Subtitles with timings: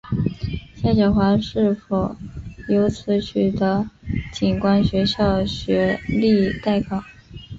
[0.77, 2.15] 夏晓华是否
[2.67, 3.87] 由此取得
[4.33, 7.03] 警官学校学历待考。